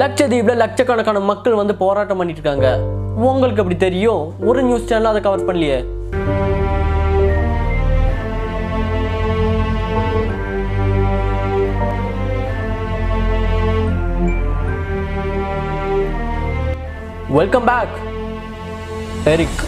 [0.00, 2.68] லட்சத்தீவில் லட்சக்கணக்கான மக்கள் வந்து போராட்டம் பண்ணிட்டு இருக்காங்க
[3.28, 4.22] உங்களுக்கு அப்படி தெரியும்?
[4.48, 5.78] ஒரு நியூஸ் சேனல் அதை கவர் பண்ணலையே?
[17.38, 17.94] Welcome back
[19.34, 19.62] Eric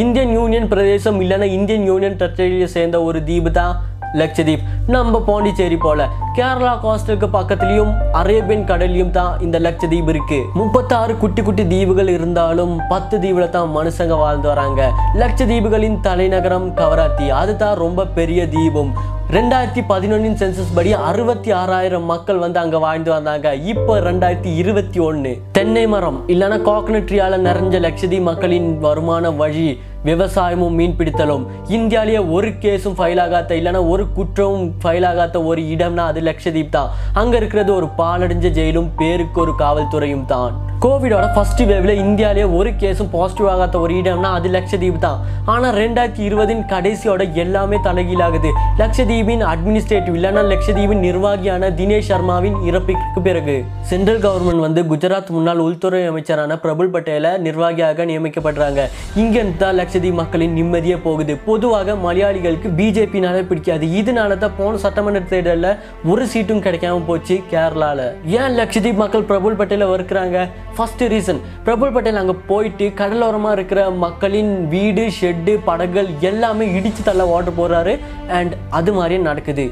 [0.00, 3.74] Indian union பிரதேசம் இல்லைன்னா இந்தியன் யூனியன் டெரிட்டரியை சேர்ந்த ஒரு தீபு தான்
[4.20, 4.64] லட்சதீப்.
[4.86, 6.08] நம்ம பாண்டிச்சேரி போல.
[6.36, 10.40] கேரளா கோஸ்டலுக்கு பக்கத்துலயும் அரேபியன் கடல்லையும் தான் இந்த லட்சதீப் இருக்கு.
[10.54, 14.90] முப்பத்தாறு குட்டி குட்டி தீவுகள் இருந்தாலும் பத்து தீவுல தான் மனுஷங்க வாழ்ந்து வராங்க.
[15.14, 17.28] லட்சதீவுகளின் தலைநகரம் கவராத்தி.
[17.28, 18.92] அதுதான் ரொம்ப பெரிய தீபம்.
[19.30, 23.54] ரெண்டாயிரத்தி பதினொன்னின் சென்சஸ் படி அறுபத்தி ஆறாயிரம் மக்கள் வந்து அங்க வாழ்ந்து வந்தாங்க.
[23.54, 25.32] இப்போ ரெண்டாயிரத்தி இருபத்தி ஒண்ணு
[25.64, 29.64] தென்னை மரம் இல்லைன்னா கோகனட் ட்ரீயால நிறைஞ்ச லட்சதி மக்களின் வருமான வழி
[30.08, 31.44] விவசாயமும் மீன்பிடித்தலும்.
[31.76, 36.90] இந்தியாவிலேயே ஒரு கேஸும் ஃபைல் ஆகாத இல்லைன்னா ஒரு குற்றமும் ஃபைல் ஆகாத ஒரு இடம்னா அது லட்சதீப் தான்.
[37.22, 40.54] அங்க இருக்கிறது ஒரு பாலடைஞ்ச ஜெயிலும் பேருக்கு ஒரு காவல்துறையும் தான்.
[40.84, 45.18] கோவிடோட ஃபர்ஸ்ட் வேவ்ல இந்தியாவிலேயே ஒரு கேஸும் பாசிட்டிவ் ஆகாத ஒரு இடம்னா அது லட்சதீப் தான்.
[45.52, 48.50] ஆனா ரெண்டாயிரத்தி இருபதின் கடைசியோட எல்லாமே தலைகீழாகுது.
[48.80, 53.56] லட்சதீபின் அட்மினிஸ்ட்ரேட்டிவ் இல்லைன்னா லட்சதீபின் நிர்வாகியான தினேஷ் சர்மாவின் இறப்புக்கு பிறகு.
[53.92, 58.82] சென்ட்ரல் கவர்மெண்ட் வந்து குஜராத் முன்னாள் உள்துறை அமைச்சரான பிரபுல் பட்டேலை நிர்வாகியாக நியமிக்கப்படுறாங்க.
[59.22, 61.32] இங்கே தான் லட்சதி மக்களின் நிம்மதியே போகுது.
[61.48, 63.84] பொதுவாக மலையாளிகளுக்கு பிஜேபினால பிடிக்காது.
[64.00, 65.68] இதனால தான் போன சட்டமன்ற தேர்தலில்
[66.12, 68.00] ஒரு சீட்டும் கிடைக்காம போச்சு கேரளால.
[68.38, 70.40] ஏன் லட்சதீப் மக்கள் பிரபுல் பட்டேலை வெறுக்கிறாங்க?
[70.76, 77.28] ஃபர்ஸ்ட் ரீசன் பிரபுல் பட்டேல் அங்கே போயிட்டு கடலோரமாக இருக்கிற மக்களின் வீடு ஷெட்டு படகுகள் எல்லாமே இடிச்சு தள்ள
[77.36, 77.96] ஓட்டு போறாரு
[78.38, 79.66] அண்ட் அது மாதிரியே நடக்குது.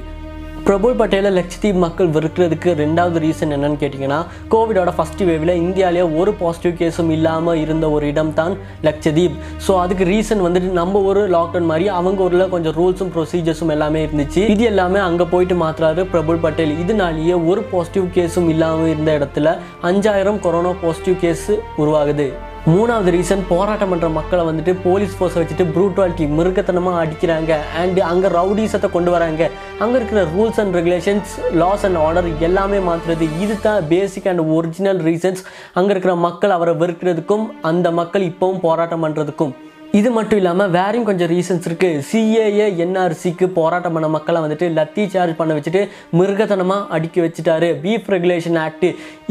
[0.66, 4.18] பிரபுல் பட்டேலை லட்சத்தீப் மக்கள் வெறுக்கிறதுக்கு ரெண்டாவது ரீசன் என்னன்னு கேட்டிங்கன்னா
[4.52, 8.55] கோவிடோட ஃபர்ஸ்ட் வேவில் இந்தியாவிலே ஒரு பாசிட்டிவ் கேஸும் இல்லாமல் இருந்த ஒரு இடம் தான்
[8.88, 14.05] லட்சதீப் ஸோ அதுக்கு ரீசன் வந்துட்டு நம்ம ஒரு லாக்டவுன் மாதிரி அவங்க ஊரில் கொஞ்சம் ரூல்ஸும் ப்ரொசீஜர்ஸும் எல்லாமே
[14.06, 14.44] இருந்துச்சு.
[14.55, 16.78] இது எல்லாமே அங்கே போயிட்டு மாத்துறாரு பிரபுல் பட்டேல்.
[16.84, 19.58] இதனாலேயே ஒரு பாசிட்டிவ் கேஸும் இல்லாமல் இருந்த இடத்துல
[19.90, 21.51] அஞ்சாயிரம் கொரோனா பாசிட்டிவ் கேஸ்
[21.83, 22.28] உருவாகுது.
[22.70, 27.52] மூணாவது ரீசன் போராட்டம் பண்ணுற மக்களை வந்துட்டு போலீஸ் ஃபோர்ஸை வச்சுட்டு ப்ரூட்டாலிட்டி மிருகத்தனமாக அடிக்கிறாங்க.
[27.80, 29.48] அண்டு அங்கே ரவுடிசத்தை கொண்டு வராங்க.
[29.84, 35.02] அங்கே இருக்கிற rules and regulations laws and order எல்லாமே மாற்றுறது இது தான் பேசிக் அண்ட் ஒரிஜினல்
[35.08, 35.42] ரீசன்ஸ்
[35.80, 39.55] அங்கே இருக்கிற மக்கள் அவரை வெறுக்கிறதுக்கும் அந்த மக்கள் இப்போவும் போராட்டம் பண்ணுறதுக்கும்
[39.98, 45.35] இது மட்டும் இல்லாமல் வேறையும் கொஞ்சம் ரீசன்ஸ் இருக்குது சிஏஏ என்ஆர்சிக்கு போராட்டம் பண்ண மக்களை வந்துட்டு லத்தி சார்ஜ்
[45.41, 45.83] பண்ண வச்சுட்டு
[46.19, 47.69] மிருகத்தனமாக அடுக்கி வச்சுட்டாரு.
[47.83, 48.86] பீஃப் ரெகுலேஷன் ஆக்ட்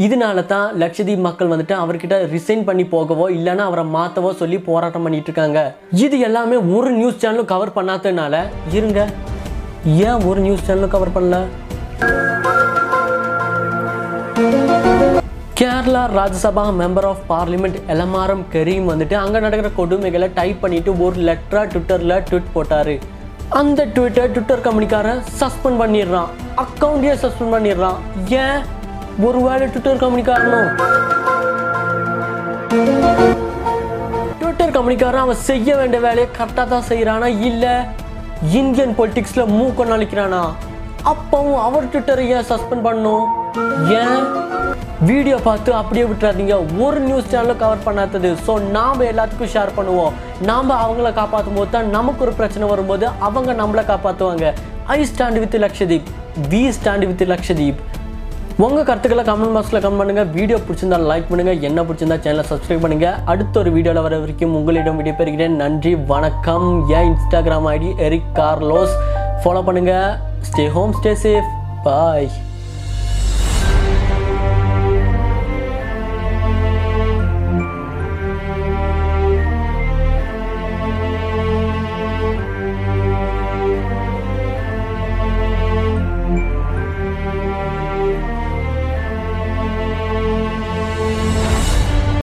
[0.06, 5.30] இதனால தான் லட்சதீப் மக்கள் வந்துட்டு அவர்கிட்ட ரிசைன் பண்ணி போகவோ இல்லைன்னா அவரை மாற்றவோ சொல்லி போராட்டம் பண்ணிட்டு
[5.30, 5.60] இருக்காங்க.
[6.04, 8.44] இது எல்லாமே ஒரு நியூஸ் சேனலும் கவர் பண்ணாததுனால
[8.78, 9.00] இருங்க.
[10.08, 11.38] ஏன் ஒரு நியூஸ் சேனலும் கவர் பண்ணல?
[15.62, 21.66] Kerala Rajya Sabha member of parliament Elamaram Kareem வந்துட்டு அங்கே நடக்கிற கொடுமைகளை டைப் பண்ணிட்டு ஒரு லெட்டராக
[21.72, 22.94] ட்விட்டரில் ட்விட் போட்டாரு.
[23.60, 26.30] அந்த ட்விட்டர் ட்விட்டர் கம்பெனிக்காரன் சஸ்பெண்ட் பண்ணிடுறான்.
[26.64, 27.98] அக்கௌண்ட்டையே சஸ்பெண்ட் பண்ணிடுறான்.
[28.44, 28.58] ஏன்?
[29.26, 30.68] ஒரு வேலை ட்விட்டர் கம்பெனிக்காரனும்
[34.40, 37.74] ட்விட்டர் கம்பெனிக்காரன் அவன் செய்ய வேண்டிய வேலையை கரெக்டாக தான் செய்கிறானா இல்லை
[38.60, 40.42] இந்தியன் பொலிட்டிக்ஸில் மூக்க நலிக்கிறானா
[41.14, 43.24] அப்பவும் அவர் ட்விட்டரை ஏன் சஸ்பெண்ட் பண்ணும்?
[44.02, 44.22] ஏன்?
[45.10, 46.56] வீடியோ பார்த்து அப்படியே விட்டுறாதீங்க.
[46.84, 48.30] ஒரு நியூஸ் சேனலும் கவர் பண்ணாதது.
[48.46, 50.12] ஸோ நாம் எல்லாத்துக்கும் ஷேர் பண்ணுவோம்.
[50.50, 54.46] நாம் அவங்கள காப்பாற்றும் போது தான் நமக்கு ஒரு பிரச்சனை வரும்போது அவங்க நம்மளை காப்பாற்றுவாங்க
[54.96, 56.10] I stand with Lakshadweep
[56.52, 57.80] we stand with Lakshadweep
[58.64, 63.18] உங்கள் கருத்துக்களை கமெண்ட் பாக்ஸில் கமெண்ட் பண்ணுங்கள் வீடியோ பிடிச்சிருந்தா லைக் பண்ணுங்கள் என்ன பிடிச்சிருந்தா சேனலை சப்ஸ்கிரைப் பண்ணுங்கள்
[63.32, 65.56] அடுத்த ஒரு வீடியோவில் வர வரைக்கும் உங்களிடம் விடைபெறுகிறேன்.
[65.64, 66.68] நன்றி வணக்கம்.
[66.98, 68.96] என் Instagram ID Eric Carlos
[69.42, 70.16] follow பண்ணுங்கள்
[70.50, 71.50] stay home stay safe
[71.88, 72.30] bye